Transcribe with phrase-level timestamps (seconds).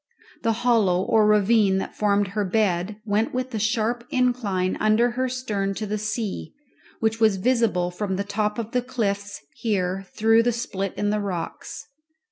[0.41, 5.29] The hollow or ravine that formed her bed went with a sharp incline under her
[5.29, 6.55] stern to the sea,
[7.01, 11.19] which was visible from the top of the cliffs here through the split in the
[11.19, 11.85] rocks.